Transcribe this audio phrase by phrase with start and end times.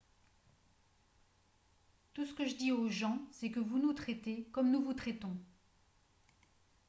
[2.15, 4.95] tout ce que je dis aux gens c'est que vous nous traitez comme nous vous
[4.95, 5.37] traitons